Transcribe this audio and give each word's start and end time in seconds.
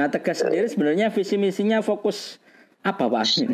Nah 0.00 0.08
tegas 0.08 0.40
sendiri 0.40 0.64
sebenarnya 0.64 1.12
visi 1.12 1.36
misinya 1.36 1.84
fokus 1.84 2.40
apa 2.80 3.04
Pak 3.04 3.20
Amin? 3.20 3.52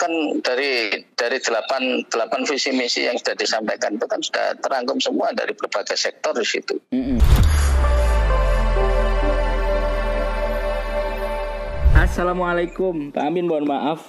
kan 0.00 0.12
dari 0.40 1.04
dari 1.12 1.36
delapan 1.44 2.00
delapan 2.08 2.40
visi 2.48 2.72
misi 2.72 3.04
yang 3.04 3.20
sudah 3.20 3.36
disampaikan 3.36 4.00
itu 4.00 4.08
kan 4.08 4.16
sudah 4.24 4.56
terangkum 4.64 4.96
semua 4.96 5.28
dari 5.36 5.52
berbagai 5.52 5.92
sektor 5.92 6.32
di 6.32 6.48
situ. 6.48 6.80
Mm 6.88 7.04
-mm. 7.04 7.18
Assalamualaikum, 12.00 13.12
Pak 13.12 13.28
Amin. 13.28 13.44
Mohon 13.44 13.76
maaf. 13.76 14.00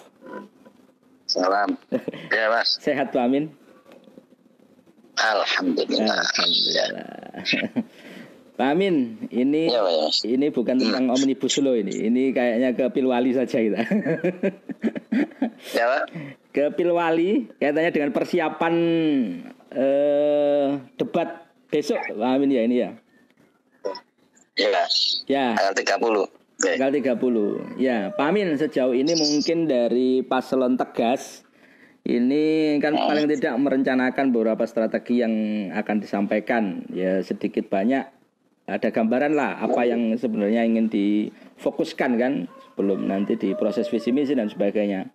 Salam. 1.28 1.76
Ya 2.32 2.48
Mas. 2.56 2.80
Sehat 2.88 3.12
Pak 3.12 3.20
Amin. 3.20 3.52
Alhamdulillah. 5.20 6.24
Alhamdulillah. 6.24 7.04
Pak 8.58 8.74
Amin, 8.74 9.21
ini 9.30 9.70
ya, 9.70 9.86
ya. 9.86 10.10
ini 10.26 10.50
bukan 10.50 10.82
tentang 10.82 11.06
hmm. 11.06 11.14
omnibus 11.14 11.61
law 11.61 11.78
ini. 11.78 12.10
Ini 12.10 12.34
kayaknya 12.34 12.74
ke 12.74 12.89
Pilwali 12.89 13.30
saja 13.38 13.61
kita. 13.61 13.86
ya, 15.78 15.86
Pak. 15.86 16.04
Ke 16.57 16.74
Pilwali 16.74 17.54
katanya 17.61 17.93
dengan 17.93 18.10
persiapan 18.18 18.74
eh, 19.70 20.74
debat 20.97 21.46
besok, 21.70 22.02
Pak 22.02 22.30
Amin 22.33 22.50
ya 22.50 22.66
ini 22.66 22.82
ya. 22.82 22.97
Ya. 24.58 24.83
Ya. 25.30 25.46
Tanggal 25.54 25.78
30. 26.02 26.58
Tanggal 26.58 26.92
30. 27.14 27.78
Ya, 27.78 28.10
Pak 28.10 28.25
Amin 28.25 28.58
sejauh 28.58 28.97
ini 28.97 29.14
mungkin 29.14 29.69
dari 29.69 30.25
paslon 30.25 30.82
tegas 30.82 31.46
ini 32.09 32.81
kan 32.81 32.97
paling 32.97 33.30
tidak 33.38 33.53
merencanakan 33.61 34.33
beberapa 34.33 34.66
strategi 34.66 35.22
yang 35.22 35.33
akan 35.78 36.02
disampaikan 36.02 36.89
ya 36.89 37.22
sedikit 37.22 37.69
banyak 37.69 38.17
ada 38.67 38.92
gambaran 38.92 39.31
lah 39.31 39.64
apa 39.64 39.88
yang 39.88 40.12
sebenarnya 40.20 40.67
ingin 40.67 40.92
difokuskan 40.92 42.20
kan 42.20 42.34
sebelum 42.67 43.08
nanti 43.08 43.39
di 43.39 43.56
proses 43.56 43.88
visi 43.88 44.11
misi 44.11 44.36
dan 44.36 44.52
sebagainya. 44.52 45.08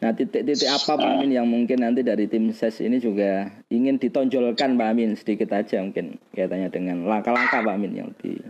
Nah 0.00 0.16
titik-titik 0.16 0.70
apa 0.70 0.96
Pak 0.96 1.10
Amin 1.20 1.34
yang 1.34 1.44
mungkin 1.44 1.84
nanti 1.84 2.00
dari 2.00 2.24
tim 2.24 2.48
ses 2.56 2.80
ini 2.80 2.96
juga 3.02 3.52
ingin 3.68 4.00
ditonjolkan 4.00 4.78
Pak 4.78 4.88
Amin 4.88 5.12
sedikit 5.18 5.52
aja 5.52 5.84
mungkin 5.84 6.16
kaitannya 6.32 6.72
dengan 6.72 7.04
langkah-langkah 7.04 7.60
Pak 7.60 7.74
Amin 7.76 7.92
yang 7.92 8.08
lebih 8.16 8.40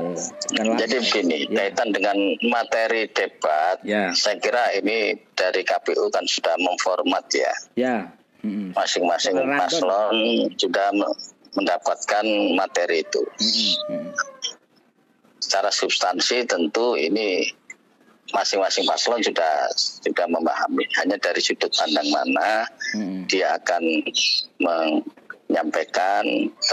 eh, 0.00 0.16
Jadi 0.56 0.96
begini, 1.04 1.38
ya. 1.52 1.68
kaitan 1.68 1.90
dengan 1.92 2.16
materi 2.48 3.10
debat, 3.12 3.82
ya. 3.84 4.14
saya 4.14 4.40
kira 4.40 4.72
ini 4.78 5.18
dari 5.34 5.66
KPU 5.66 6.08
kan 6.14 6.24
sudah 6.24 6.54
memformat 6.56 7.26
ya. 7.34 7.52
Ya. 7.76 7.96
Masing-masing 8.72 9.34
paslon 9.34 10.16
sudah 10.56 10.94
mendapatkan 11.56 12.24
materi 12.56 13.04
itu. 13.04 13.22
Hmm. 13.88 14.10
Secara 15.38 15.70
substansi 15.70 16.44
tentu 16.44 16.98
ini 16.98 17.46
masing-masing 18.36 18.84
paslon 18.84 19.24
sudah 19.24 19.72
sudah 19.72 20.26
memahami 20.28 20.84
hanya 21.00 21.16
dari 21.16 21.40
sudut 21.40 21.72
pandang 21.72 22.04
mana 22.12 22.68
hmm. 22.92 23.24
dia 23.24 23.56
akan 23.56 23.82
menyampaikan 24.60 26.24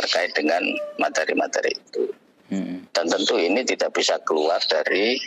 terkait 0.02 0.36
dengan 0.36 0.64
materi-materi 1.00 1.72
itu. 1.72 2.12
Hmm. 2.52 2.84
Dan 2.92 3.06
tentu 3.08 3.40
ini 3.40 3.64
tidak 3.64 3.96
bisa 3.96 4.20
keluar 4.28 4.60
dari 4.68 5.18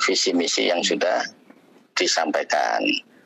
visi 0.00 0.32
misi 0.32 0.70
yang 0.70 0.80
sudah 0.80 1.26
disampaikan. 1.98 2.80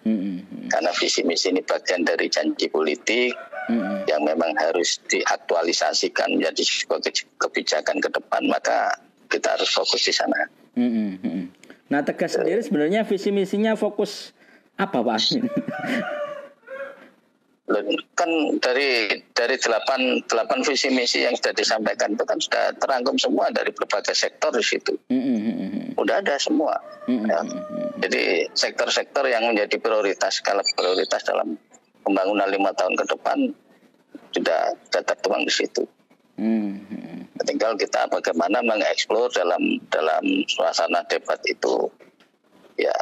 Hmm. 0.04 0.68
Karena 0.68 0.92
visi 0.92 1.24
misi 1.24 1.48
ini 1.48 1.64
bagian 1.64 2.04
dari 2.04 2.28
janji 2.28 2.68
politik 2.68 3.32
hmm. 3.72 4.04
yang 4.04 4.20
memang 4.20 4.52
harus 4.60 5.00
diaktualisasikan 5.08 6.36
menjadi 6.36 6.62
sebuah 6.62 7.00
kebijakan 7.40 8.04
ke 8.04 8.08
depan 8.12 8.42
maka 8.52 9.00
kita 9.32 9.56
harus 9.56 9.72
fokus 9.72 10.04
di 10.04 10.12
sana. 10.12 10.44
Hmm. 10.76 11.48
Nah 11.88 12.00
tegas 12.04 12.36
sendiri 12.36 12.60
sebenarnya 12.60 13.08
visi 13.08 13.32
misinya 13.32 13.72
fokus 13.74 14.36
apa 14.76 15.00
pak? 15.00 15.18
kan 18.14 18.30
dari 18.60 19.08
dari 19.32 19.56
delapan 19.56 20.20
delapan 20.28 20.60
visi 20.60 20.92
misi 20.92 21.24
yang 21.24 21.32
sudah 21.32 21.56
disampaikan 21.56 22.12
itu 22.12 22.24
kan 22.28 22.36
sudah 22.36 22.76
terangkum 22.76 23.16
semua 23.16 23.48
dari 23.50 23.72
berbagai 23.72 24.12
sektor 24.12 24.52
di 24.52 24.60
situ. 24.60 24.92
Mm-hmm. 25.08 25.96
Udah 25.96 26.20
ada 26.20 26.36
semua. 26.36 26.76
Mm-hmm. 27.08 27.28
Ya. 27.32 27.40
Jadi 28.04 28.52
sektor-sektor 28.52 29.24
yang 29.24 29.48
menjadi 29.48 29.80
prioritas 29.80 30.44
skala 30.44 30.60
prioritas 30.76 31.24
dalam 31.24 31.56
pembangunan 32.04 32.44
lima 32.52 32.68
tahun 32.76 33.00
ke 33.00 33.04
depan 33.16 33.38
sudah 34.36 34.76
sudah 34.76 35.02
tertuang 35.08 35.48
di 35.48 35.52
situ. 35.52 35.88
Hmm. 36.36 36.84
Tinggal 37.48 37.80
kita 37.80 38.04
bagaimana 38.12 38.60
mengeksplor 38.60 39.32
dalam 39.32 39.80
dalam 39.88 40.20
suasana 40.52 41.00
debat 41.08 41.40
itu 41.48 41.88
ya 42.76 42.92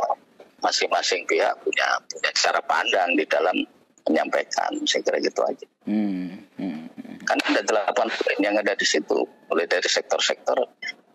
masing-masing 0.63 1.27
pihak 1.27 1.51
punya 1.67 1.99
punya 2.07 2.31
cara 2.39 2.63
pandang 2.63 3.19
di 3.19 3.27
dalam 3.27 3.59
menyampaikan. 4.07 4.71
Saya 4.87 5.03
kira 5.03 5.19
gitu 5.19 5.43
aja. 5.43 5.67
Hmm. 5.83 6.47
Hmm. 6.63 6.87
Karena 7.27 7.59
ada 7.59 7.63
delapan 7.67 8.07
poin 8.07 8.39
yang 8.39 8.55
ada 8.55 8.79
di 8.79 8.87
situ, 8.87 9.27
mulai 9.51 9.67
dari 9.67 9.91
sektor-sektor 9.91 10.63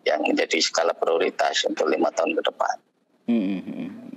yang 0.03 0.19
menjadi 0.27 0.59
skala 0.59 0.91
prioritas 0.91 1.63
untuk 1.63 1.87
lima 1.87 2.11
tahun 2.11 2.35
ke 2.35 2.43
depan. 2.51 2.75
Hmm. 3.27 4.07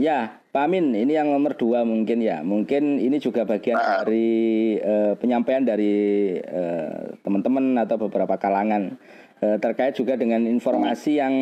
Ya, 0.00 0.40
Pak 0.48 0.64
Amin, 0.64 0.96
ini 0.96 1.12
yang 1.12 1.28
nomor 1.28 1.60
dua 1.60 1.84
mungkin 1.84 2.24
ya. 2.24 2.40
Mungkin 2.40 3.04
ini 3.04 3.20
juga 3.20 3.44
bagian 3.44 3.76
ah. 3.76 4.00
dari 4.00 4.80
uh, 4.80 5.12
penyampaian 5.20 5.60
dari 5.60 6.38
uh, 6.40 7.20
teman-teman 7.20 7.76
atau 7.84 8.00
beberapa 8.00 8.40
kalangan 8.40 8.96
uh, 9.44 9.60
terkait 9.60 9.92
juga 9.92 10.16
dengan 10.16 10.48
informasi 10.48 11.20
yang 11.20 11.34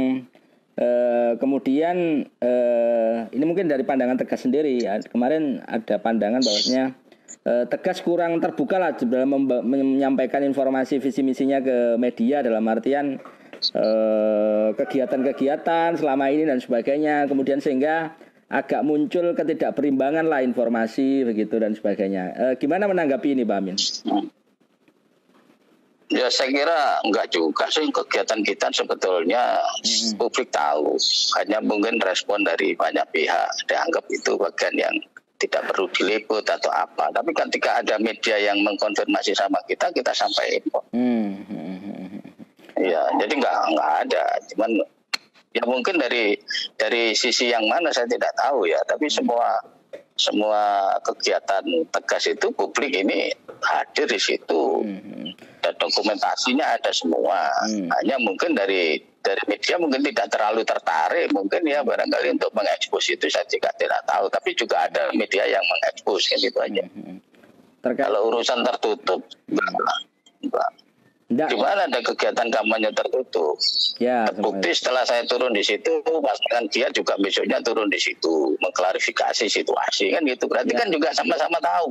uh, 0.74 1.38
kemudian 1.38 2.26
uh, 2.42 3.30
ini 3.30 3.44
mungkin 3.46 3.70
dari 3.70 3.86
pandangan 3.86 4.18
tegas 4.18 4.42
sendiri. 4.42 4.82
Ya. 4.82 4.98
Kemarin 5.06 5.62
ada 5.62 6.02
pandangan 6.02 6.42
bahwasanya 6.42 6.98
uh, 7.46 7.62
tegas 7.70 8.02
kurang 8.02 8.42
terbuka 8.42 8.82
lah 8.82 8.90
dalam 8.98 9.46
menyampaikan 9.46 10.42
informasi 10.42 10.98
visi 10.98 11.22
misinya 11.22 11.62
ke 11.62 11.94
media 11.94 12.42
dalam 12.42 12.66
artian 12.66 13.22
kegiatan-kegiatan 14.74 15.98
selama 15.98 16.30
ini 16.30 16.48
dan 16.48 16.58
sebagainya. 16.62 17.26
Kemudian 17.26 17.58
sehingga 17.58 18.14
agak 18.48 18.80
muncul 18.80 19.36
ketidakberimbangan 19.36 20.24
lah 20.24 20.40
informasi 20.40 21.28
begitu 21.28 21.60
dan 21.60 21.76
sebagainya. 21.76 22.32
E, 22.32 22.44
gimana 22.56 22.88
menanggapi 22.88 23.36
ini, 23.36 23.44
Pak 23.44 23.58
Amin? 23.60 23.76
Ya 26.08 26.32
saya 26.32 26.48
kira 26.48 27.04
enggak 27.04 27.28
juga 27.36 27.68
sih 27.68 27.84
kegiatan 27.92 28.40
kita 28.40 28.72
sebetulnya 28.72 29.60
hmm. 29.60 30.16
publik 30.16 30.48
tahu. 30.48 30.96
Hanya 31.36 31.60
mungkin 31.60 32.00
respon 32.00 32.48
dari 32.48 32.72
banyak 32.72 33.04
pihak 33.12 33.68
dianggap 33.68 34.08
itu 34.08 34.40
bagian 34.40 34.74
yang 34.80 34.96
tidak 35.36 35.68
perlu 35.68 35.86
diliput 35.92 36.48
atau 36.48 36.72
apa. 36.72 37.12
Tapi 37.12 37.30
ketika 37.36 37.84
ada 37.84 38.00
media 38.00 38.40
yang 38.40 38.64
mengkonfirmasi 38.64 39.36
sama 39.36 39.60
kita, 39.68 39.92
kita 39.92 40.16
sampaikan. 40.16 40.80
Hmm. 40.96 41.44
Ya, 42.78 43.02
jadi 43.18 43.32
enggak 43.42 43.56
enggak 43.74 43.90
ada. 44.06 44.24
Cuman 44.54 44.70
ya 45.58 45.64
mungkin 45.64 45.98
dari 45.98 46.36
dari 46.76 47.16
sisi 47.16 47.50
yang 47.50 47.64
mana 47.66 47.90
saya 47.90 48.06
tidak 48.06 48.32
tahu 48.36 48.68
ya 48.68 48.78
tapi 48.84 49.08
semua 49.08 49.58
semua 50.18 50.94
kegiatan 51.06 51.62
tegas 51.94 52.26
itu 52.26 52.50
publik 52.52 52.90
ini 52.90 53.30
hadir 53.62 54.06
di 54.10 54.18
situ 54.18 54.82
hmm. 54.82 55.30
dan 55.62 55.74
dokumentasinya 55.78 56.78
ada 56.78 56.90
semua 56.90 57.48
hmm. 57.64 57.90
hanya 57.90 58.16
mungkin 58.22 58.54
dari 58.54 58.98
dari 59.22 59.42
media 59.46 59.78
mungkin 59.78 60.02
tidak 60.02 60.30
terlalu 60.30 60.62
tertarik 60.66 61.30
mungkin 61.30 61.62
ya 61.66 61.82
barangkali 61.86 62.38
untuk 62.38 62.50
mengekspos 62.54 63.14
itu 63.14 63.30
saya 63.30 63.46
juga 63.46 63.70
tidak 63.78 64.02
tahu 64.06 64.26
tapi 64.30 64.50
juga 64.58 64.90
ada 64.90 65.10
media 65.14 65.46
yang 65.46 65.62
mengekspos 65.62 66.22
kan 66.28 66.38
itu 66.42 66.58
aja 66.58 66.84
hmm. 66.86 67.18
kalau 67.94 68.30
urusan 68.34 68.66
tertutup 68.66 69.22
enggak, 69.50 69.98
enggak. 70.44 70.70
Nggak. 71.28 71.48
Gimana 71.52 71.80
ada 71.84 72.00
kegiatan 72.00 72.48
kampanye 72.48 72.88
tertutup? 72.96 73.60
Ya, 74.00 74.24
Terbukti 74.32 74.72
setelah 74.72 75.04
saya 75.04 75.28
turun 75.28 75.52
di 75.52 75.60
situ, 75.60 76.00
pasangan 76.00 76.64
dia 76.72 76.88
juga 76.88 77.20
besoknya 77.20 77.60
turun 77.60 77.92
di 77.92 78.00
situ, 78.00 78.56
mengklarifikasi 78.64 79.44
situasi 79.44 80.16
kan 80.16 80.24
gitu. 80.24 80.48
Berarti 80.48 80.72
ya. 80.72 80.78
kan 80.80 80.88
juga 80.88 81.12
sama-sama 81.12 81.60
tahu. 81.60 81.88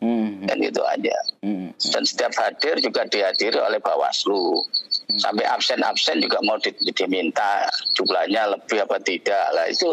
Hmm. 0.00 0.48
Kan 0.48 0.56
gitu 0.64 0.80
aja. 0.80 1.12
Hmm. 1.44 1.76
Dan 1.76 2.02
setiap 2.08 2.32
hadir 2.40 2.80
juga 2.80 3.04
dihadiri 3.04 3.60
oleh 3.60 3.76
Bawaslu. 3.84 4.64
Hmm. 4.64 5.20
Sampai 5.20 5.44
absen-absen 5.44 6.24
juga 6.24 6.40
mau 6.40 6.56
diminta 6.96 7.68
jumlahnya 7.92 8.56
lebih 8.56 8.80
apa 8.80 8.96
tidak 9.04 9.44
lah 9.52 9.68
itu 9.68 9.92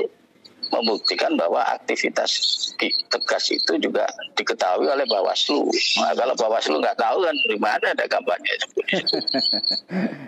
membuktikan 0.68 1.33
bahwa 1.39 1.63
aktivitas 1.63 2.31
di 2.75 2.92
tegas 3.07 3.50
itu 3.50 3.80
juga 3.80 4.04
diketahui 4.36 4.88
oleh 4.88 5.07
Bawaslu. 5.07 5.71
Nah, 6.01 6.13
kalau 6.13 6.36
Bawaslu 6.36 6.77
nggak 6.83 7.00
tahu 7.00 7.24
kan 7.24 7.36
di 7.48 7.57
mana 7.57 7.86
ada 7.95 8.06
kampanye. 8.06 8.54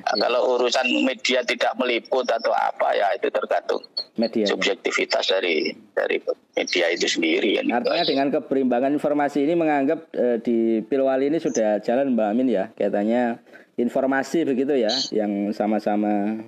nah, 0.07 0.15
kalau 0.23 0.57
urusan 0.57 0.87
media 1.03 1.43
tidak 1.43 1.75
meliput 1.75 2.25
atau 2.29 2.55
apa 2.55 2.95
ya 2.95 3.07
itu 3.15 3.27
tergantung 3.29 3.81
media, 4.15 4.47
subjektivitas 4.47 5.27
ya. 5.27 5.31
dari 5.37 5.75
dari 5.93 6.17
media 6.55 6.85
itu 6.93 7.07
sendiri. 7.07 7.59
Ya, 7.59 7.63
Artinya 7.67 8.05
dengan 8.07 8.27
keberimbangan 8.39 8.91
informasi 8.95 9.43
ini 9.43 9.53
menganggap 9.59 9.99
eh, 10.15 10.37
di 10.39 10.81
Pilwali 10.85 11.27
ini 11.29 11.39
sudah 11.41 11.83
jalan 11.83 12.15
Mbak 12.15 12.27
Amin 12.31 12.47
ya, 12.47 12.71
katanya 12.73 13.37
informasi 13.75 14.47
begitu 14.47 14.75
ya, 14.75 14.91
yang 15.11 15.51
sama-sama 15.51 16.39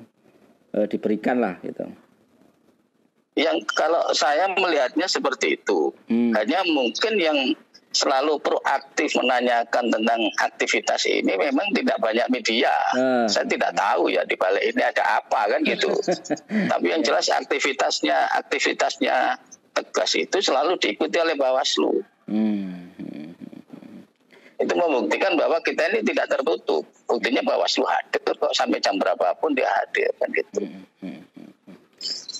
eh, 0.75 0.87
diberikan 0.87 1.43
lah 1.43 1.59
gitu 1.63 2.10
yang 3.39 3.63
kalau 3.77 4.11
saya 4.11 4.51
melihatnya 4.51 5.07
seperti 5.07 5.55
itu 5.55 5.95
hmm. 6.11 6.35
hanya 6.35 6.67
mungkin 6.67 7.15
yang 7.15 7.37
selalu 7.91 8.39
proaktif 8.39 9.11
menanyakan 9.19 9.91
tentang 9.91 10.21
aktivitas 10.39 11.03
ini 11.11 11.35
memang 11.35 11.67
tidak 11.75 11.99
banyak 11.99 12.27
media. 12.31 12.71
Uh. 12.95 13.27
Saya 13.27 13.43
tidak 13.47 13.75
tahu 13.75 14.07
ya 14.07 14.23
di 14.23 14.39
balik 14.39 14.63
ini 14.63 14.79
ada 14.79 15.19
apa 15.19 15.51
kan 15.51 15.59
gitu. 15.67 15.91
Tapi 16.71 16.85
yang 16.87 17.03
jelas 17.03 17.27
aktivitasnya 17.27 18.31
aktivitasnya 18.31 19.35
tegas 19.75 20.11
itu 20.15 20.37
selalu 20.39 20.79
diikuti 20.79 21.19
oleh 21.19 21.35
Bawaslu. 21.35 21.99
Hmm. 22.31 22.87
Itu 24.55 24.73
membuktikan 24.77 25.35
bahwa 25.35 25.59
kita 25.59 25.91
ini 25.91 25.99
tidak 26.07 26.31
tertutup. 26.31 26.87
Buktinya 27.11 27.43
Bawaslu 27.43 27.83
hadir 27.83 28.23
kok 28.23 28.55
sampai 28.55 28.79
jam 28.79 28.95
berapapun 28.95 29.51
dia 29.51 29.67
hadir 29.67 30.07
kan 30.15 30.31
gitu. 30.31 30.63
Hmm. 30.63 30.83
hmm. 31.03 31.21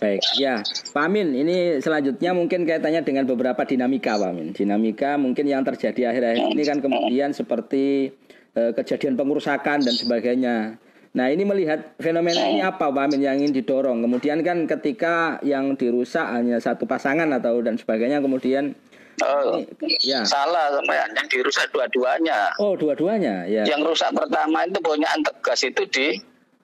Baik, 0.01 0.25
ya 0.41 0.65
Pak 0.65 1.03
Amin, 1.05 1.29
ini 1.37 1.77
selanjutnya 1.77 2.33
mungkin 2.33 2.65
kaitannya 2.65 3.05
dengan 3.05 3.29
beberapa 3.29 3.61
dinamika 3.61 4.17
Pak 4.17 4.33
Amin. 4.33 4.49
Dinamika 4.49 5.13
mungkin 5.21 5.45
yang 5.45 5.61
terjadi 5.61 6.09
akhir-akhir 6.09 6.57
ini 6.57 6.63
kan 6.65 6.81
kemudian 6.81 7.29
seperti 7.37 8.09
eh, 8.57 8.71
kejadian 8.73 9.13
pengurusakan 9.13 9.85
dan 9.85 9.93
sebagainya. 9.93 10.81
Nah 11.13 11.27
ini 11.29 11.45
melihat 11.45 11.93
fenomena 12.01 12.49
ini 12.49 12.65
apa 12.65 12.89
Pak 12.89 13.13
Amin 13.13 13.21
yang 13.21 13.37
ingin 13.37 13.53
didorong. 13.53 14.01
Kemudian 14.01 14.41
kan 14.41 14.65
ketika 14.65 15.37
yang 15.45 15.77
dirusak 15.77 16.25
hanya 16.33 16.57
satu 16.57 16.89
pasangan 16.89 17.29
atau 17.37 17.61
dan 17.61 17.77
sebagainya 17.77 18.25
kemudian 18.25 18.73
Oh, 19.21 19.61
ini, 19.61 20.01
ya. 20.01 20.25
Salah 20.25 20.73
sama 20.73 20.97
yang 20.97 21.27
dirusak 21.29 21.69
dua-duanya. 21.69 22.57
Oh, 22.57 22.73
dua-duanya, 22.73 23.45
ya. 23.45 23.61
Yang 23.69 23.93
rusak 23.93 24.09
pertama 24.17 24.65
itu 24.65 24.81
punya 24.81 25.13
tegas 25.21 25.61
itu 25.61 25.83
di 25.93 26.07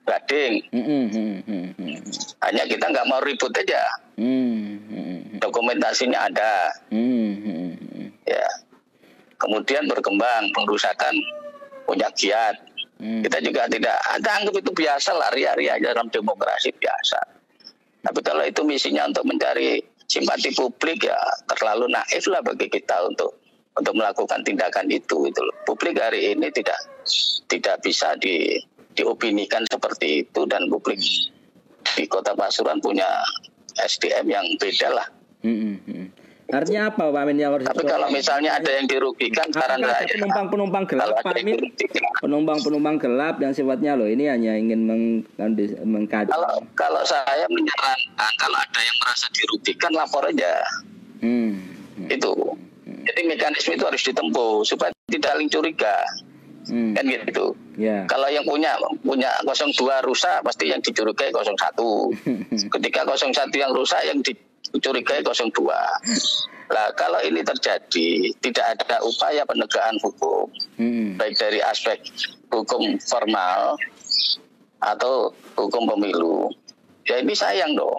Gading. 0.08 0.64
Mm 0.72 0.84
-hmm. 1.12 2.00
Hanya 2.40 2.64
kita 2.64 2.84
nggak 2.88 3.08
mau 3.12 3.20
ribut 3.20 3.52
aja. 3.52 3.84
Mm 4.16 4.80
-hmm. 4.80 5.18
Dokumentasinya 5.36 6.32
ada. 6.32 6.72
Mm 6.88 7.32
-hmm. 7.36 7.68
Ya. 8.24 8.48
Kemudian 9.36 9.84
berkembang 9.84 10.48
pengerusakan 10.56 11.12
punya 11.84 12.08
kiat. 12.16 12.56
Mm. 12.98 13.22
Kita 13.28 13.38
juga 13.44 13.62
tidak 13.68 13.96
ada 14.08 14.30
anggap 14.40 14.54
itu 14.56 14.72
biasa 14.72 15.12
lah 15.12 15.28
ria-ria 15.36 15.76
aja 15.76 15.92
dalam 15.92 16.08
demokrasi 16.08 16.72
biasa. 16.72 17.20
Tapi 18.02 18.20
kalau 18.24 18.42
itu 18.48 18.64
misinya 18.64 19.04
untuk 19.04 19.28
mencari 19.28 19.84
simpati 20.08 20.56
publik 20.56 21.04
ya 21.04 21.20
terlalu 21.44 21.92
naif 21.92 22.24
lah 22.32 22.40
bagi 22.40 22.72
kita 22.72 22.96
untuk 23.04 23.36
untuk 23.76 23.94
melakukan 23.94 24.40
tindakan 24.42 24.88
itu 24.88 25.28
itu 25.28 25.42
publik 25.68 26.00
hari 26.00 26.32
ini 26.32 26.48
tidak 26.50 26.80
tidak 27.46 27.76
bisa 27.84 28.16
di 28.16 28.56
diopinikan 28.94 29.64
seperti 29.68 30.24
itu 30.24 30.46
dan 30.48 30.68
publik 30.70 31.00
di 31.96 32.04
kota 32.06 32.32
Pasuruan 32.36 32.78
punya 32.78 33.08
SDM 33.78 34.26
yang 34.28 34.46
beda 34.58 34.88
lah. 34.92 35.06
Hmm, 35.42 35.78
hmm. 35.86 36.06
Artinya 36.48 36.88
apa 36.88 37.12
Pak 37.12 37.22
Amin 37.28 37.36
yang 37.36 37.52
harus 37.52 37.68
Tapi 37.68 37.84
kalau 37.84 38.08
misalnya 38.08 38.56
ada 38.56 38.72
yang 38.72 38.88
dirugikan 38.88 39.52
saran 39.52 39.84
saya 39.84 40.08
penumpang-penumpang 40.16 40.88
gelap 40.88 41.20
Pak 41.20 41.36
Amin 41.36 41.60
penumpang-penumpang 42.24 42.96
gelap 42.96 43.36
yang 43.36 43.52
sifatnya 43.52 43.92
loh 43.92 44.08
ini 44.08 44.32
hanya 44.32 44.56
ingin 44.56 44.88
meng, 44.88 45.04
mengkaji 45.84 46.32
kalau 46.32 46.64
kalau 46.72 47.02
saya 47.04 47.44
menyarankan 47.52 48.32
kalau 48.40 48.56
ada 48.64 48.80
yang 48.80 48.96
merasa 49.04 49.28
dirugikan 49.36 49.92
lapor 49.92 50.24
aja 50.24 50.64
hmm. 51.20 51.52
Hmm. 52.00 52.08
itu 52.08 52.32
hmm. 52.32 53.02
jadi 53.12 53.20
mekanisme 53.28 53.76
itu 53.76 53.84
harus 53.84 54.02
ditempuh 54.08 54.64
supaya 54.64 54.90
tidak 55.12 55.36
saling 55.36 55.52
curiga 55.52 55.96
hmm. 56.68 56.94
kan 56.94 57.04
gitu. 57.04 57.56
Yeah. 57.74 58.04
Kalau 58.06 58.28
yang 58.28 58.44
punya 58.44 58.76
punya 59.02 59.30
02 59.44 59.74
rusak 60.04 60.44
pasti 60.44 60.70
yang 60.70 60.80
dicurigai 60.84 61.32
01. 61.32 61.48
Ketika 62.74 63.00
01 63.04 63.52
yang 63.56 63.72
rusak 63.74 64.00
yang 64.04 64.18
dicurigai 64.20 65.20
02. 65.24 65.48
Nah, 66.68 66.92
kalau 67.00 67.16
ini 67.24 67.40
terjadi 67.40 68.08
tidak 68.44 68.66
ada 68.76 69.00
upaya 69.00 69.40
penegakan 69.48 69.96
hukum 70.04 70.52
hmm. 70.76 71.16
baik 71.16 71.40
dari 71.40 71.64
aspek 71.64 71.96
hukum 72.52 73.00
formal 73.00 73.80
atau 74.84 75.32
hukum 75.56 75.88
pemilu. 75.96 76.52
Ya 77.08 77.24
ini 77.24 77.32
sayang 77.32 77.72
dong. 77.72 77.96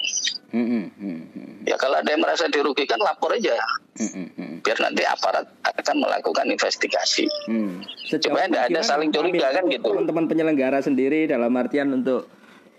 Hmm. 0.54 0.66
Hmm. 0.66 0.88
hmm, 1.02 1.22
hmm. 1.34 1.54
Ya 1.66 1.76
kalau 1.82 1.98
ada 1.98 2.10
yang 2.14 2.22
merasa 2.22 2.46
dirugikan 2.46 3.02
lapor 3.02 3.34
aja. 3.34 3.58
Hmm. 3.98 4.30
Biar 4.60 4.78
nanti 4.80 5.04
aparat 5.08 5.48
akan 5.64 5.96
melakukan 6.04 6.46
investigasi. 6.48 7.26
Hmm. 7.48 7.84
Supaya 8.08 8.48
tidak 8.48 8.64
ada 8.72 8.82
saling 8.84 9.10
curiga 9.10 9.56
kan 9.56 9.66
gitu. 9.68 9.90
Teman-teman 9.90 10.26
penyelenggara 10.28 10.80
sendiri 10.84 11.26
dalam 11.28 11.52
artian 11.56 11.92
untuk 11.96 12.28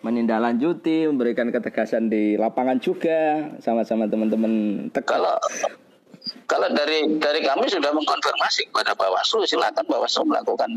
menindaklanjuti, 0.00 1.08
memberikan 1.08 1.52
ketegasan 1.52 2.08
di 2.08 2.40
lapangan 2.40 2.80
juga 2.80 3.52
sama-sama 3.60 4.08
teman-teman 4.08 4.88
Kalau 5.04 5.36
kalau 6.48 6.68
dari 6.72 7.06
dari 7.16 7.40
kami 7.44 7.68
sudah 7.68 7.92
mengkonfirmasi 7.92 8.68
kepada 8.72 8.92
Bawaslu, 8.96 9.44
silakan 9.48 9.84
Bawaslu 9.88 10.28
melakukan 10.28 10.76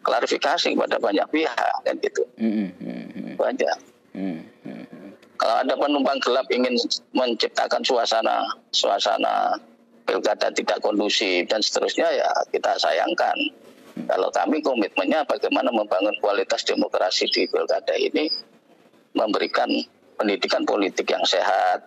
klarifikasi 0.00 0.72
kepada 0.72 0.96
banyak 0.96 1.26
pihak 1.28 1.72
kan 1.84 1.94
gitu. 2.00 2.22
Hmm, 2.40 2.72
hmm. 2.80 3.36
Banyak. 3.36 3.76
Hmm, 4.16 4.40
hmm. 4.64 5.08
Kalau 5.40 5.56
ada 5.64 5.74
penumpang 5.76 6.20
gelap 6.20 6.46
ingin 6.52 6.76
menciptakan 7.16 7.80
suasana 7.80 8.44
suasana 8.72 9.56
pilkada 10.10 10.50
tidak 10.50 10.82
kondusif 10.82 11.46
dan 11.46 11.62
seterusnya 11.62 12.10
ya 12.10 12.26
kita 12.50 12.74
sayangkan. 12.82 13.38
Kalau 14.10 14.26
kami 14.34 14.58
komitmennya 14.58 15.22
bagaimana 15.22 15.70
membangun 15.70 16.14
kualitas 16.18 16.66
demokrasi 16.66 17.30
di 17.30 17.46
pilkada 17.46 17.94
ini, 17.94 18.26
memberikan 19.14 19.70
pendidikan 20.18 20.66
politik 20.66 21.06
yang 21.14 21.22
sehat, 21.22 21.84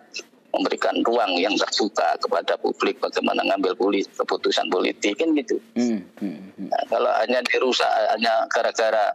memberikan 0.54 0.94
ruang 1.04 1.36
yang 1.36 1.52
terbuka 1.58 2.16
kepada 2.22 2.54
publik 2.56 2.96
bagaimana 3.02 3.44
ngambil 3.44 3.76
politik, 3.76 4.14
keputusan 4.16 4.70
politik 4.72 5.20
kan 5.20 5.28
gitu. 5.36 5.56
Hmm, 5.76 6.00
hmm, 6.22 6.38
hmm. 6.56 6.68
Nah, 6.70 6.82
kalau 6.88 7.12
hanya 7.20 7.44
dirusak 7.44 7.90
hanya 8.14 8.46
gara-gara 8.48 9.12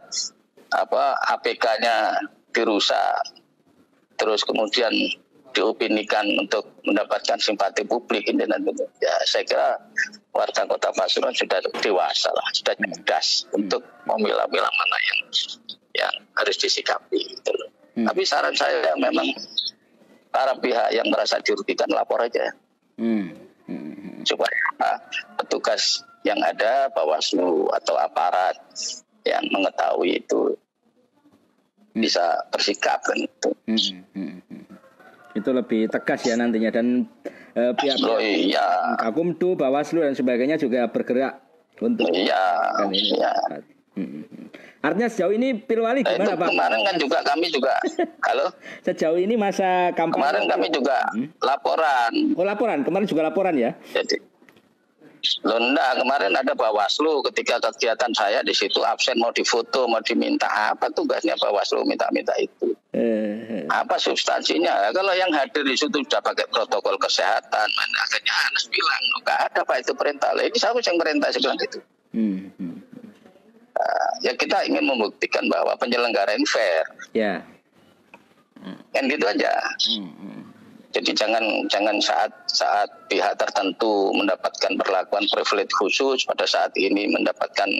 apa 0.70 1.04
APK-nya 1.34 2.20
dirusak, 2.54 3.16
terus 4.20 4.44
kemudian 4.44 4.92
diopinikan 5.52 6.26
untuk 6.38 6.82
mendapatkan 6.86 7.38
simpati 7.38 7.82
publik 7.86 8.26
ini 8.30 8.46
nanti 8.46 8.70
ya 9.02 9.14
saya 9.26 9.44
kira 9.46 9.68
warga 10.30 10.66
kota 10.66 10.90
Pasuruan 10.94 11.34
sudah 11.34 11.58
dewasa 11.82 12.30
lah 12.30 12.48
sudah 12.54 12.74
cerdas 12.76 13.44
hmm. 13.50 13.58
untuk 13.58 13.82
memilah-milah 14.06 14.72
mana 14.72 14.98
yang 15.10 15.20
yang 15.90 16.14
harus 16.38 16.56
disikapi 16.56 17.18
gitu 17.18 17.52
Hmm. 18.00 18.06
Tapi 18.06 18.22
saran 18.22 18.54
saya 18.54 18.94
memang 18.96 19.28
para 20.30 20.54
pihak 20.56 20.94
yang 20.94 21.06
merasa 21.10 21.42
dirugikan 21.42 21.90
lapor 21.90 22.22
aja. 22.22 22.54
Hmm. 22.96 23.34
Hmm. 23.66 24.22
Supaya 24.24 24.56
petugas 25.36 26.00
yang 26.22 26.38
ada 26.40 26.88
Bawaslu 26.92 27.68
atau 27.76 27.96
aparat 27.98 28.56
yang 29.26 29.42
mengetahui 29.50 30.22
itu 30.22 30.54
hmm. 31.92 32.00
bisa 32.00 32.40
bersikap 32.54 33.02
kan 33.02 33.18
itu. 33.18 33.50
Hmm. 33.68 34.00
Hmm. 34.14 34.49
Itu 35.36 35.50
lebih 35.54 35.86
tegas 35.90 36.26
ya 36.26 36.34
nantinya 36.34 36.70
dan 36.74 37.06
uh, 37.54 37.72
pihak 37.78 37.98
oh, 38.02 38.18
iya. 38.18 38.96
Akumdu, 38.98 39.54
Bawaslu 39.54 40.02
dan 40.02 40.14
sebagainya 40.18 40.58
juga 40.58 40.90
bergerak 40.90 41.38
untuk 41.80 42.10
iya, 42.12 42.42
kan 42.76 42.90
ini. 42.90 43.14
Iya. 43.16 43.32
Hmm. 43.98 44.22
Artinya 44.80 45.08
sejauh 45.12 45.34
ini 45.36 45.60
Pilwali 45.60 46.00
nah, 46.00 46.16
gimana 46.16 46.40
Pak? 46.40 46.48
Kemarin 46.56 46.80
kan 46.88 46.96
juga 46.96 47.18
kami 47.20 47.46
juga 47.52 47.74
halo. 48.24 48.48
Sejauh 48.86 49.20
ini 49.20 49.36
masa 49.36 49.92
kampanye 49.92 50.16
Kemarin 50.16 50.44
kami 50.48 50.66
juga 50.72 51.04
hmm? 51.12 51.28
laporan. 51.44 52.12
Oh 52.32 52.46
laporan, 52.48 52.78
kemarin 52.80 53.04
juga 53.04 53.28
laporan 53.28 53.54
ya? 53.60 53.76
Jadi 53.92 54.16
enggak, 55.44 56.00
kemarin 56.00 56.32
ada 56.32 56.56
Bawaslu 56.56 57.20
ketika 57.28 57.60
kegiatan 57.60 58.08
saya 58.16 58.40
di 58.40 58.56
situ 58.56 58.80
absen 58.80 59.20
mau 59.20 59.28
difoto, 59.36 59.84
mau 59.84 60.00
diminta 60.00 60.48
apa 60.48 60.88
tugasnya 60.96 61.36
Bawaslu 61.36 61.84
minta-minta 61.84 62.32
itu. 62.40 62.72
Eh, 62.96 63.59
apa 63.70 63.94
substansinya? 63.96 64.90
Kalau 64.90 65.14
yang 65.14 65.30
hadir 65.30 65.62
di 65.62 65.78
situ 65.78 66.02
sudah 66.02 66.18
pakai 66.18 66.44
protokol 66.50 66.98
kesehatan, 66.98 67.66
mana 67.70 67.98
akhirnya 68.02 68.34
Anas 68.50 68.66
bilang, 68.66 69.02
enggak 69.22 69.38
ada 69.46 69.60
Pak 69.62 69.76
itu 69.86 69.92
perintah. 69.94 70.30
Lah 70.34 70.42
ini 70.42 70.56
siapa 70.58 70.82
yang 70.82 70.98
perintah 70.98 71.28
saya 71.30 71.42
bilang 71.46 71.60
itu. 71.62 71.78
Hmm, 72.10 72.38
hmm. 72.58 72.76
Uh, 73.80 74.12
ya 74.26 74.32
kita 74.34 74.66
ingin 74.66 74.84
membuktikan 74.84 75.46
bahwa 75.46 75.72
penyelenggara 75.78 76.34
ini 76.34 76.46
fair. 76.50 76.84
Ya. 77.14 77.22
Yeah. 77.22 77.38
Hmm. 78.60 78.78
Kan 78.90 79.06
gitu 79.06 79.24
aja. 79.24 79.52
Hmm, 79.86 80.12
hmm. 80.18 80.40
Jadi 80.90 81.14
jangan 81.14 81.44
jangan 81.70 81.96
saat 82.02 82.34
saat 82.50 82.90
pihak 83.06 83.38
tertentu 83.38 84.10
mendapatkan 84.10 84.74
perlakuan 84.74 85.22
privilege 85.30 85.70
khusus 85.78 86.26
pada 86.26 86.42
saat 86.50 86.74
ini 86.74 87.06
mendapatkan 87.06 87.70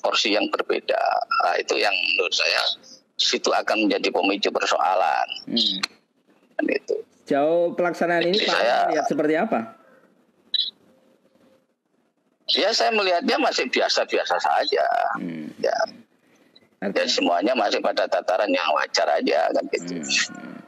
porsi 0.00 0.32
yang 0.32 0.48
berbeda. 0.48 1.04
Nah, 1.44 1.60
itu 1.60 1.76
yang 1.76 1.92
menurut 1.92 2.32
saya 2.32 2.60
situ 3.14 3.50
akan 3.50 3.86
menjadi 3.86 4.08
pemicu 4.10 4.50
persoalan. 4.50 5.28
Hmm. 5.46 5.78
Dan 6.58 6.64
itu. 6.70 6.96
Jauh 7.24 7.72
pelaksanaan 7.72 8.28
ini 8.28 8.36
Pak 8.44 8.52
saya, 8.52 8.76
lihat 8.92 9.06
seperti 9.08 9.34
apa? 9.40 9.80
Ya 12.52 12.70
saya 12.76 12.92
melihatnya 12.92 13.40
masih 13.40 13.72
biasa-biasa 13.72 14.36
saja. 14.36 14.86
Hmm. 15.16 15.48
Ya. 15.56 15.78
Ya 16.84 17.04
semuanya 17.08 17.56
masih 17.56 17.80
pada 17.80 18.04
tataran 18.04 18.52
yang 18.52 18.68
wajar 18.76 19.08
aja 19.08 19.48
kan 19.56 19.64
gitu. 19.72 20.04
Hmm. 20.04 20.60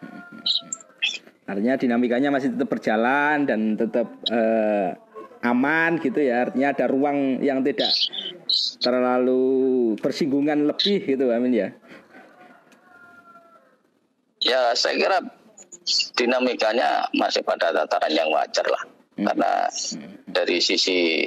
Artinya 1.47 1.75
dinamikanya 1.77 2.33
masih 2.33 2.57
tetap 2.57 2.73
berjalan 2.73 3.45
dan 3.45 3.77
tetap 3.77 4.09
eh, 4.33 4.97
aman 5.45 6.01
gitu 6.01 6.25
ya. 6.25 6.49
Artinya 6.49 6.73
ada 6.73 6.89
ruang 6.89 7.45
yang 7.45 7.61
tidak 7.61 7.93
terlalu 8.81 9.95
bersinggungan 10.01 10.67
lebih 10.67 11.05
gitu 11.05 11.29
Amin 11.31 11.53
ya. 11.53 11.69
Ya 14.47 14.71
saya 14.79 14.95
kira 14.95 15.19
dinamikanya 16.15 17.11
masih 17.19 17.43
pada 17.43 17.75
tataran 17.75 18.15
yang 18.15 18.31
wajar 18.31 18.67
lah. 18.71 18.83
Hmm. 19.19 19.27
Karena 19.27 19.53
dari 20.31 20.63
sisi 20.63 21.27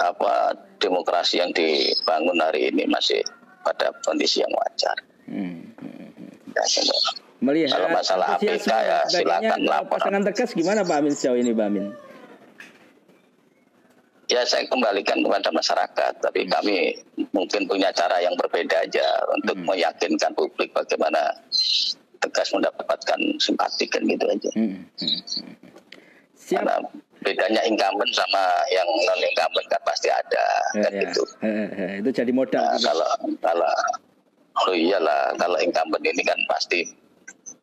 apa 0.00 0.56
demokrasi 0.80 1.44
yang 1.44 1.52
dibangun 1.52 2.40
hari 2.40 2.72
ini 2.72 2.88
masih 2.88 3.20
pada 3.60 3.92
kondisi 4.00 4.40
yang 4.40 4.52
wajar. 4.56 4.96
Hmm. 5.28 5.60
Ya, 6.50 6.64
melihat 7.40 7.78
kalau 7.78 7.88
masalah 7.94 8.26
APK 8.36 8.68
ya 8.68 8.98
silakan 9.08 9.60
lapor. 9.64 9.96
Pasangan 10.00 10.22
tegas 10.28 10.50
gimana 10.52 10.80
Pak 10.82 10.96
Amin 10.98 11.12
sejauh 11.14 11.38
ini 11.38 11.52
Pak 11.52 11.66
Amin? 11.68 11.86
Ya 14.30 14.46
saya 14.46 14.62
kembalikan 14.70 15.26
kepada 15.26 15.50
masyarakat, 15.50 16.12
tapi 16.22 16.46
hmm. 16.46 16.50
kami 16.54 16.76
mungkin 17.34 17.66
punya 17.66 17.90
cara 17.90 18.22
yang 18.22 18.30
berbeda 18.38 18.86
aja 18.86 19.06
untuk 19.34 19.58
hmm. 19.58 19.66
meyakinkan 19.66 20.30
publik 20.38 20.70
bagaimana 20.70 21.34
tegas 22.20 22.48
mendapatkan 22.52 23.20
simpati 23.40 23.84
kan 23.88 24.02
gitu 24.04 24.24
aja. 24.28 24.50
Hmm. 24.52 24.84
Hmm. 25.00 25.54
Siap. 26.36 26.64
Karena 26.64 26.76
bedanya 27.20 27.60
incumbent 27.68 28.12
sama 28.16 28.44
yang 28.72 28.88
non 28.88 29.20
incumbent 29.20 29.66
kan 29.68 29.80
pasti 29.84 30.08
ada 30.08 30.44
ya, 30.76 30.80
kan 30.88 30.92
ya. 30.92 31.00
gitu. 31.08 31.22
Itu 32.04 32.10
jadi 32.12 32.32
modal. 32.32 32.64
Nah, 32.64 32.80
kalau 32.80 33.08
kalau 33.40 33.72
oh 34.66 34.74
iyalah 34.76 35.36
kalau 35.36 35.56
incumbent 35.60 36.04
ini 36.04 36.22
kan 36.24 36.40
pasti 36.48 36.84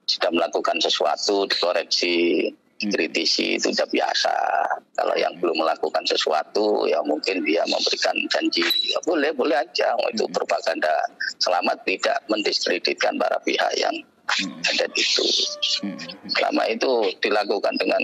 sudah 0.08 0.32
melakukan 0.32 0.78
sesuatu 0.80 1.46
dikoreksi 1.52 2.48
dikritisi 2.78 3.58
itu 3.58 3.74
sudah 3.74 3.90
biasa 3.90 4.34
kalau 4.98 5.16
yang 5.18 5.34
belum 5.42 5.58
melakukan 5.58 6.06
sesuatu 6.06 6.86
ya 6.86 7.02
mungkin 7.06 7.42
dia 7.42 7.66
memberikan 7.66 8.14
janji 8.30 8.66
ya 8.86 9.00
boleh 9.06 9.34
boleh 9.34 9.58
aja 9.58 9.98
itu 10.14 10.26
hmm. 10.26 10.34
propaganda 10.34 10.94
selamat 11.42 11.78
tidak 11.90 12.18
mendiskreditkan 12.30 13.18
para 13.18 13.38
pihak 13.42 13.72
yang 13.82 13.96
hmm. 14.30 14.62
ada 14.74 14.86
di 14.94 15.02
itu 15.02 15.26
hmm. 15.82 15.98
selama 16.38 16.64
itu 16.70 16.92
dilakukan 17.26 17.74
dengan 17.82 18.02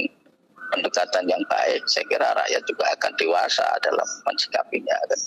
pendekatan 0.73 1.29
yang 1.29 1.43
baik 1.53 1.81
saya 1.85 2.05
kira 2.09 2.33
rakyat 2.33 2.63
juga 2.65 2.85
akan 2.97 3.11
dewasa 3.21 3.67
dalam 3.85 4.07
mensikapinya 4.25 4.97
kan. 5.05 5.19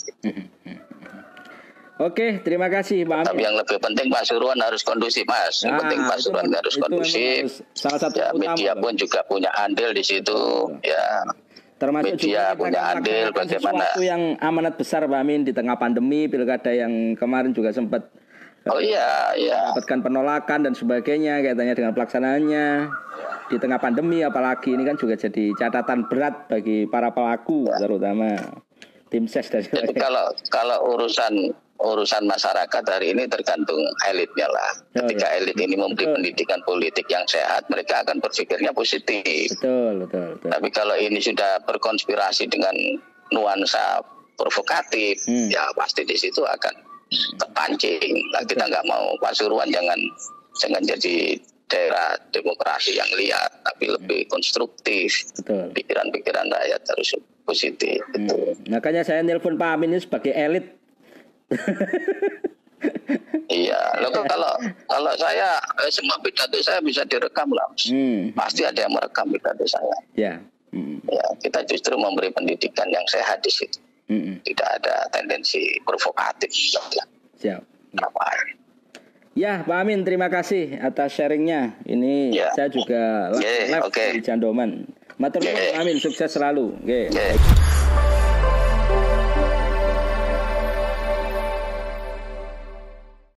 Oke, 1.96 2.44
terima 2.44 2.68
kasih 2.68 3.08
Pak 3.08 3.24
Amin. 3.24 3.28
Tapi 3.32 3.40
yang 3.40 3.56
lebih 3.56 3.80
penting 3.80 4.12
Pak 4.12 4.28
Suruhan 4.28 4.60
harus 4.60 4.84
kondusif 4.84 5.24
Mas. 5.24 5.64
Yang 5.64 5.72
nah, 5.72 5.80
penting 5.80 6.00
Pak 6.04 6.18
Suruhan 6.20 6.48
harus 6.52 6.74
kondusif. 6.76 7.64
Salah 7.72 8.00
satu 8.00 8.20
ya, 8.20 8.36
media 8.36 8.76
pun 8.76 8.92
juga 9.00 9.24
punya 9.24 9.48
andil 9.56 9.96
di 9.96 10.04
situ. 10.04 10.36
Oh. 10.36 10.76
Ya. 10.84 11.24
Termasuk 11.80 12.20
media 12.20 12.52
juga 12.52 12.60
punya 12.60 12.80
andil 12.92 13.26
bagaimana. 13.32 13.96
Sesuatu 13.96 14.00
yang 14.04 14.36
amanat 14.44 14.76
besar 14.76 15.08
Pak 15.08 15.20
Amin 15.24 15.48
di 15.48 15.56
tengah 15.56 15.80
pandemi 15.80 16.28
pilkada 16.28 16.68
yang 16.68 17.16
kemarin 17.16 17.56
juga 17.56 17.72
sempat 17.72 18.12
Oh 18.66 18.82
iya, 18.82 19.30
iya. 19.38 19.70
Dapatkan 19.70 20.02
penolakan 20.02 20.66
dan 20.66 20.74
sebagainya 20.74 21.38
kaitannya 21.38 21.78
dengan 21.78 21.94
pelaksanaannya 21.94 22.66
di 23.46 23.56
tengah 23.62 23.78
pandemi 23.78 24.26
apalagi 24.26 24.74
ini 24.74 24.82
kan 24.82 24.98
juga 24.98 25.14
jadi 25.14 25.54
catatan 25.54 26.10
berat 26.10 26.50
bagi 26.50 26.90
para 26.90 27.14
pelaku 27.14 27.70
ya. 27.70 27.78
terutama 27.78 28.34
tim 29.06 29.30
ses 29.30 29.46
dan 29.46 29.62
Jadi 29.62 29.94
kalau 29.94 30.34
kalau 30.50 30.98
urusan 30.98 31.54
urusan 31.76 32.24
masyarakat 32.24 32.84
hari 32.88 33.12
ini 33.12 33.28
tergantung 33.28 33.78
elitnya 34.08 34.48
lah. 34.48 34.72
Oh, 34.96 35.04
Ketika 35.04 35.26
ya. 35.28 35.34
elit 35.42 35.56
ini 35.60 35.76
memberi 35.76 36.08
betul. 36.08 36.14
pendidikan 36.20 36.60
politik 36.64 37.06
yang 37.12 37.24
sehat, 37.28 37.68
mereka 37.68 38.02
akan 38.04 38.20
berpikirnya 38.20 38.72
positif. 38.72 39.52
Betul, 39.58 40.06
betul, 40.06 40.26
betul. 40.38 40.50
Tapi 40.50 40.68
kalau 40.72 40.96
ini 40.96 41.20
sudah 41.20 41.60
berkonspirasi 41.68 42.48
dengan 42.48 42.74
nuansa 43.30 44.00
provokatif, 44.36 45.20
hmm. 45.28 45.52
ya 45.52 45.68
pasti 45.76 46.04
di 46.04 46.16
situ 46.16 46.44
akan 46.44 46.74
terpancing. 47.38 48.14
Nah, 48.34 48.42
kita 48.44 48.66
nggak 48.66 48.86
mau 48.88 49.14
Pasuruan 49.22 49.70
jangan 49.70 49.98
jangan 50.56 50.82
jadi 50.82 51.38
daerah 51.66 52.14
demokrasi 52.30 52.94
yang 52.94 53.10
liar, 53.18 53.50
tapi 53.66 53.90
lebih 53.90 54.30
konstruktif. 54.30 55.34
Pikiran-pikiran 55.46 56.46
rakyat 56.46 56.82
harus 56.94 57.10
positif. 57.46 57.98
Hmm. 58.14 58.54
Makanya 58.70 59.02
saya 59.06 59.22
nelpon 59.22 59.58
Pak 59.58 59.70
Amin 59.78 59.94
ini 59.94 60.02
sebagai 60.02 60.34
elit 60.34 60.76
iya, 63.50 63.80
lo 64.02 64.10
kalau 64.10 64.52
kalau 64.90 65.12
saya 65.14 65.56
eh, 65.82 65.90
semua 65.94 66.18
pidato 66.20 66.58
saya 66.62 66.82
bisa 66.82 67.06
direkam 67.06 67.48
lah, 67.54 67.68
hmm. 67.86 68.34
pasti 68.34 68.66
ada 68.66 68.82
yang 68.82 68.92
merekam 68.92 69.30
pidato 69.30 69.64
saya. 69.66 69.96
Ya. 70.18 70.34
Hmm. 70.74 71.00
Ya, 71.06 71.24
kita 71.40 71.62
justru 71.70 71.94
memberi 71.96 72.34
pendidikan 72.34 72.90
yang 72.90 73.06
sehat 73.08 73.40
di 73.40 73.50
situ. 73.54 73.78
Hmm. 74.06 74.38
Tidak 74.42 74.68
ada 74.82 75.06
tendensi 75.10 75.78
provokatif. 75.82 76.50
Siap. 77.38 77.60
Apa? 77.96 78.26
Ya, 79.36 79.60
Pak 79.68 79.76
Amin, 79.84 80.00
terima 80.00 80.32
kasih 80.32 80.80
atas 80.80 81.12
sharingnya. 81.12 81.76
Ini 81.84 82.32
ya. 82.32 82.56
saya 82.56 82.72
juga 82.72 83.36
live, 83.36 83.68
yeah, 83.68 83.84
okay. 83.84 84.16
di 84.16 84.24
Jandoman. 84.24 84.88
Matur 85.20 85.44
yeah. 85.44 85.76
Pak 85.76 85.84
Amin, 85.84 86.00
sukses 86.00 86.32
selalu. 86.32 86.72
Okay. 86.80 87.12
Yeah. 87.12 88.04